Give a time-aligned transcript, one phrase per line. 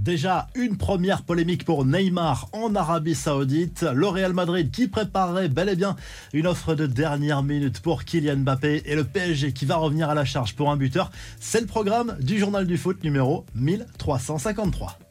[0.00, 3.84] Déjà, une première polémique pour Neymar en Arabie Saoudite.
[3.94, 5.94] Le Real Madrid qui préparerait bel et bien
[6.32, 10.14] une offre de dernière minute pour Kylian Mbappé et le PSG qui va revenir à
[10.14, 11.10] la charge pour un buteur.
[11.38, 15.09] C'est le programme du journal du foot numéro 1353.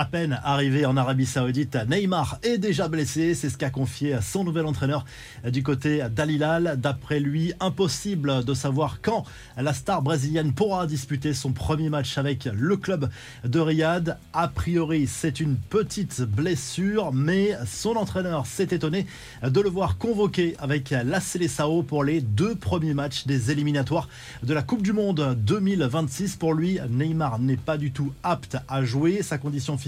[0.00, 3.34] À peine arrivé en Arabie Saoudite, Neymar est déjà blessé.
[3.34, 5.04] C'est ce qu'a confié son nouvel entraîneur
[5.50, 6.76] du côté d'Alilal.
[6.78, 9.24] D'après lui, impossible de savoir quand
[9.56, 13.10] la star brésilienne pourra disputer son premier match avec le club
[13.42, 14.18] de Riyad.
[14.34, 19.04] A priori, c'est une petite blessure, mais son entraîneur s'est étonné
[19.42, 24.08] de le voir convoqué avec la Seleção pour les deux premiers matchs des éliminatoires
[24.44, 26.36] de la Coupe du Monde 2026.
[26.36, 29.24] Pour lui, Neymar n'est pas du tout apte à jouer.
[29.24, 29.87] Sa condition physique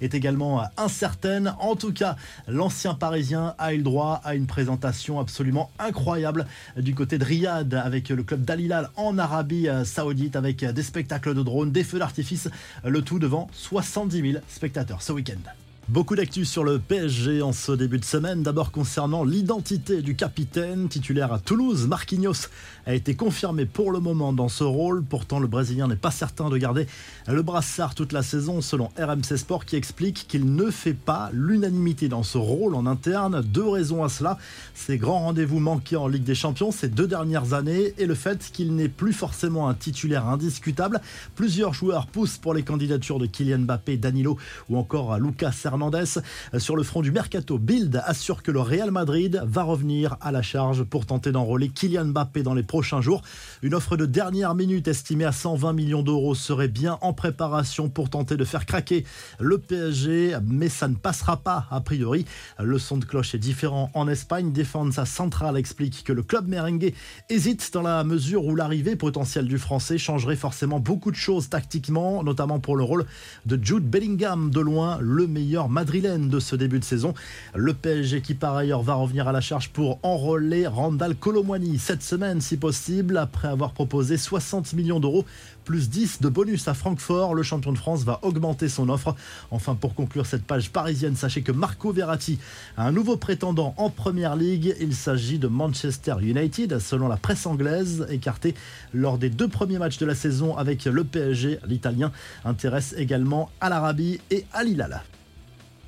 [0.00, 1.54] est également incertaine.
[1.60, 2.16] En tout cas,
[2.46, 7.74] l'ancien parisien a eu le droit à une présentation absolument incroyable du côté de Riyad
[7.74, 12.48] avec le club d'Alilal en Arabie Saoudite avec des spectacles de drones, des feux d'artifice,
[12.84, 15.67] le tout devant 70 000 spectateurs ce week-end.
[15.88, 18.42] Beaucoup d'actu sur le PSG en ce début de semaine.
[18.42, 21.86] D'abord concernant l'identité du capitaine titulaire à Toulouse.
[21.86, 22.48] Marquinhos
[22.84, 25.02] a été confirmé pour le moment dans ce rôle.
[25.02, 26.86] Pourtant, le Brésilien n'est pas certain de garder
[27.26, 32.08] le brassard toute la saison, selon RMC Sport, qui explique qu'il ne fait pas l'unanimité
[32.08, 33.40] dans ce rôle en interne.
[33.40, 34.36] Deux raisons à cela.
[34.74, 38.50] Ses grands rendez-vous manqués en Ligue des Champions ces deux dernières années et le fait
[38.52, 41.00] qu'il n'est plus forcément un titulaire indiscutable.
[41.34, 44.36] Plusieurs joueurs poussent pour les candidatures de Kylian Mbappé, Danilo
[44.68, 46.20] ou encore Lucas Hernandez
[46.58, 50.42] sur le front du mercato, Bild assure que le Real Madrid va revenir à la
[50.42, 53.22] charge pour tenter d'enrôler Kylian Mbappé dans les prochains jours.
[53.62, 58.10] Une offre de dernière minute estimée à 120 millions d'euros serait bien en préparation pour
[58.10, 59.04] tenter de faire craquer
[59.38, 62.24] le PSG, mais ça ne passera pas a priori.
[62.58, 64.50] Le son de cloche est différent en Espagne.
[64.50, 66.92] Défensa Central explique que le club merengue
[67.30, 72.24] hésite dans la mesure où l'arrivée potentielle du Français changerait forcément beaucoup de choses tactiquement,
[72.24, 73.06] notamment pour le rôle
[73.46, 77.14] de Jude Bellingham, de loin le meilleur madrilène de ce début de saison.
[77.54, 82.02] Le PSG qui par ailleurs va revenir à la charge pour enrôler Randall Colomwani cette
[82.02, 85.24] semaine si possible après avoir proposé 60 millions d'euros
[85.68, 87.34] plus 10 de bonus à Francfort.
[87.34, 89.14] Le champion de France va augmenter son offre.
[89.50, 92.38] Enfin pour conclure cette page parisienne, sachez que Marco Verratti
[92.78, 94.74] a un nouveau prétendant en Première Ligue.
[94.80, 98.54] Il s'agit de Manchester United selon la presse anglaise écarté
[98.94, 101.58] lors des deux premiers matchs de la saison avec le PSG.
[101.66, 102.12] L'Italien
[102.46, 105.02] intéresse également à l'Arabie et à l'Ilal.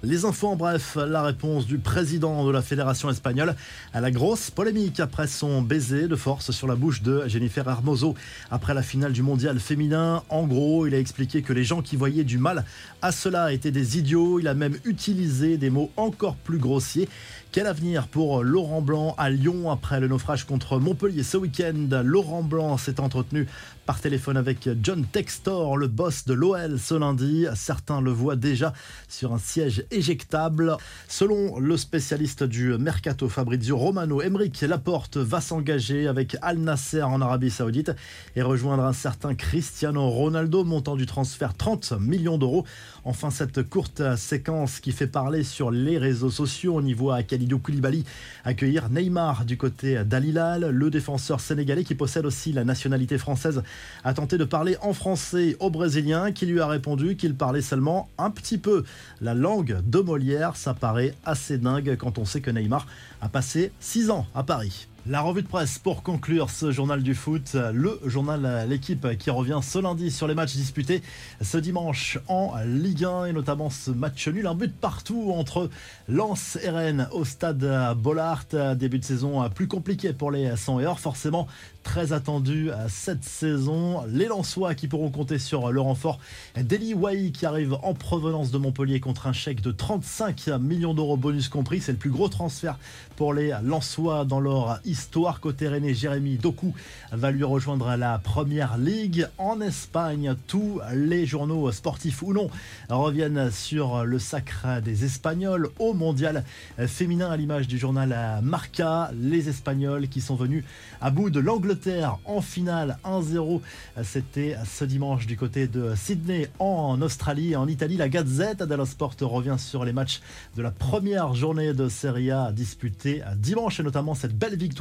[0.02, 3.54] Les infos en bref, la réponse du président de la Fédération espagnole
[3.92, 8.14] à la grosse polémique après son baiser de force sur la bouche de Jennifer Hermoso
[8.50, 10.22] après la finale du mondial féminin.
[10.30, 12.64] En gros, il a expliqué que les gens qui voyaient du mal
[13.02, 14.40] à cela étaient des idiots.
[14.40, 17.06] Il a même utilisé des mots encore plus grossiers.
[17.52, 21.88] Quel avenir pour Laurent Blanc à Lyon après le naufrage contre Montpellier ce week-end?
[22.04, 23.48] Laurent Blanc s'est entretenu
[23.90, 27.46] par téléphone avec John Textor, le boss de l'OL ce lundi.
[27.56, 28.72] Certains le voient déjà
[29.08, 30.76] sur un siège éjectable.
[31.08, 37.20] Selon le spécialiste du mercato Fabrizio Romano, Emeric Laporte va s'engager avec Al Nasser en
[37.20, 37.90] Arabie Saoudite
[38.36, 42.64] et rejoindre un certain Cristiano Ronaldo, montant du transfert 30 millions d'euros.
[43.02, 47.58] Enfin, cette courte séquence qui fait parler sur les réseaux sociaux, on y voit Kalidou
[47.58, 48.04] Koulibaly
[48.44, 53.64] accueillir Neymar du côté d'Alilal, le défenseur sénégalais qui possède aussi la nationalité française
[54.04, 58.08] a tenté de parler en français au Brésilien qui lui a répondu qu'il parlait seulement
[58.18, 58.84] un petit peu
[59.20, 60.56] la langue de Molière.
[60.56, 62.86] Ça paraît assez dingue quand on sait que Neymar
[63.20, 64.86] a passé 6 ans à Paris.
[65.06, 69.60] La revue de presse pour conclure ce journal du foot, le journal L'équipe qui revient
[69.62, 71.02] ce lundi sur les matchs disputés
[71.40, 75.70] ce dimanche en Ligue 1 et notamment ce match nul, un but partout entre
[76.06, 77.66] Lens et Rennes au stade
[77.96, 78.44] Bollard,
[78.76, 81.48] début de saison plus compliqué pour les 100 et or, forcément
[81.82, 84.04] très attendu cette saison.
[84.06, 86.18] Les Lensois qui pourront compter sur le renfort
[86.56, 91.16] d'Eli Wai qui arrive en provenance de Montpellier contre un chèque de 35 millions d'euros
[91.16, 92.78] bonus compris, c'est le plus gros transfert
[93.16, 95.40] pour les Lensois dans leur histoire.
[95.40, 96.74] Côté René, Jérémy Doku
[97.12, 100.34] va lui rejoindre la première ligue en Espagne.
[100.48, 102.50] Tous les journaux sportifs ou non
[102.88, 106.44] reviennent sur le sacre des Espagnols au mondial
[106.88, 109.12] féminin à l'image du journal Marca.
[109.14, 110.64] Les Espagnols qui sont venus
[111.00, 113.60] à bout de l'Angleterre en finale 1-0.
[114.02, 117.96] C'était ce dimanche du côté de Sydney en Australie et en Italie.
[117.96, 120.20] La Gazette dello Sport revient sur les matchs
[120.56, 124.79] de la première journée de Serie A disputée dimanche et notamment cette belle victoire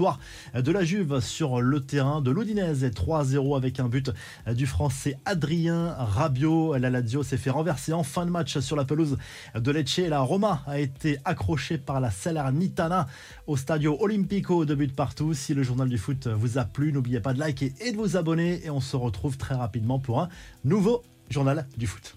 [0.54, 4.12] de la Juve sur le terrain de l'Udinese 3-0 avec un but
[4.48, 6.78] du français Adrien Rabiot.
[6.78, 9.18] La Lazio s'est fait renverser en fin de match sur la pelouse
[9.56, 10.00] de Lecce.
[10.00, 13.07] La Roma a été accrochée par la Salernitana
[13.46, 15.34] au Stadio Olimpico de but partout.
[15.34, 16.94] Si le journal du foot vous a plu.
[16.94, 18.66] N'oubliez pas de liker et de vous abonner.
[18.66, 20.30] Et on se retrouve très rapidement pour un
[20.63, 22.16] nouveau journal du foot.